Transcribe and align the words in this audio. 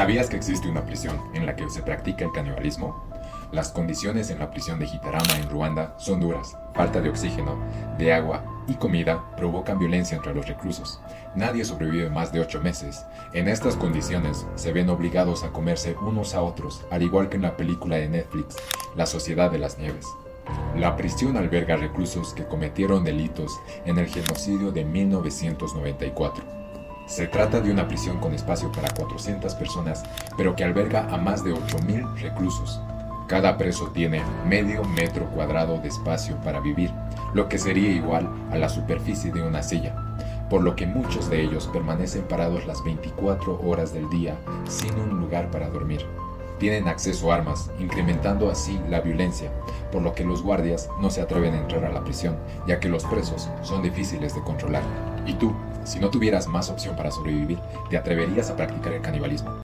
¿Sabías 0.00 0.30
que 0.30 0.36
existe 0.36 0.66
una 0.66 0.86
prisión 0.86 1.20
en 1.34 1.44
la 1.44 1.54
que 1.54 1.68
se 1.68 1.82
practica 1.82 2.24
el 2.24 2.32
canibalismo? 2.32 3.04
Las 3.52 3.70
condiciones 3.70 4.30
en 4.30 4.38
la 4.38 4.50
prisión 4.50 4.78
de 4.78 4.86
Gitarama 4.86 5.36
en 5.36 5.50
Ruanda 5.50 5.94
son 5.98 6.20
duras. 6.20 6.56
Falta 6.72 7.02
de 7.02 7.10
oxígeno, 7.10 7.58
de 7.98 8.14
agua 8.14 8.42
y 8.66 8.76
comida 8.76 9.22
provocan 9.36 9.78
violencia 9.78 10.16
entre 10.16 10.34
los 10.34 10.48
reclusos. 10.48 11.02
Nadie 11.34 11.66
sobrevive 11.66 12.08
más 12.08 12.32
de 12.32 12.40
ocho 12.40 12.62
meses. 12.62 13.04
En 13.34 13.46
estas 13.46 13.76
condiciones 13.76 14.46
se 14.54 14.72
ven 14.72 14.88
obligados 14.88 15.44
a 15.44 15.50
comerse 15.50 15.94
unos 16.00 16.34
a 16.34 16.40
otros, 16.40 16.82
al 16.90 17.02
igual 17.02 17.28
que 17.28 17.36
en 17.36 17.42
la 17.42 17.58
película 17.58 17.96
de 17.96 18.08
Netflix, 18.08 18.56
La 18.96 19.04
Sociedad 19.04 19.50
de 19.50 19.58
las 19.58 19.76
Nieves. 19.76 20.06
La 20.76 20.96
prisión 20.96 21.36
alberga 21.36 21.76
reclusos 21.76 22.32
que 22.32 22.46
cometieron 22.46 23.04
delitos 23.04 23.52
en 23.84 23.98
el 23.98 24.06
genocidio 24.06 24.72
de 24.72 24.82
1994. 24.82 26.59
Se 27.10 27.26
trata 27.26 27.60
de 27.60 27.72
una 27.72 27.88
prisión 27.88 28.20
con 28.20 28.34
espacio 28.34 28.70
para 28.70 28.88
400 28.94 29.56
personas, 29.56 30.04
pero 30.36 30.54
que 30.54 30.62
alberga 30.62 31.12
a 31.12 31.16
más 31.16 31.42
de 31.42 31.52
8.000 31.52 32.20
reclusos. 32.20 32.80
Cada 33.26 33.58
preso 33.58 33.88
tiene 33.88 34.22
medio 34.46 34.84
metro 34.84 35.26
cuadrado 35.30 35.78
de 35.78 35.88
espacio 35.88 36.36
para 36.44 36.60
vivir, 36.60 36.92
lo 37.34 37.48
que 37.48 37.58
sería 37.58 37.90
igual 37.90 38.30
a 38.52 38.58
la 38.58 38.68
superficie 38.68 39.32
de 39.32 39.42
una 39.42 39.64
silla, 39.64 39.96
por 40.48 40.62
lo 40.62 40.76
que 40.76 40.86
muchos 40.86 41.28
de 41.28 41.42
ellos 41.42 41.68
permanecen 41.72 42.22
parados 42.28 42.64
las 42.64 42.82
24 42.84 43.60
horas 43.60 43.92
del 43.92 44.08
día 44.08 44.36
sin 44.68 44.94
un 44.94 45.18
lugar 45.18 45.50
para 45.50 45.68
dormir. 45.68 46.06
Tienen 46.60 46.88
acceso 46.88 47.32
a 47.32 47.36
armas, 47.36 47.70
incrementando 47.78 48.50
así 48.50 48.78
la 48.90 49.00
violencia, 49.00 49.50
por 49.90 50.02
lo 50.02 50.14
que 50.14 50.24
los 50.24 50.42
guardias 50.42 50.90
no 51.00 51.08
se 51.08 51.22
atreven 51.22 51.54
a 51.54 51.58
entrar 51.58 51.86
a 51.86 51.90
la 51.90 52.04
prisión, 52.04 52.36
ya 52.66 52.78
que 52.78 52.90
los 52.90 53.04
presos 53.04 53.48
son 53.62 53.80
difíciles 53.80 54.34
de 54.34 54.42
controlar. 54.42 54.82
¿Y 55.26 55.32
tú, 55.32 55.54
si 55.84 55.98
no 56.00 56.10
tuvieras 56.10 56.46
más 56.48 56.68
opción 56.68 56.94
para 56.96 57.10
sobrevivir, 57.10 57.58
te 57.88 57.96
atreverías 57.96 58.50
a 58.50 58.56
practicar 58.56 58.92
el 58.92 59.00
canibalismo? 59.00 59.50